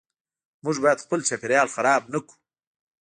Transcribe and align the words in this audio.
موږ 0.63 0.77
باید 0.83 1.03
خپل 1.05 1.19
چاپیریال 1.27 1.67
خراب 1.75 2.01
نکړو. 2.13 2.35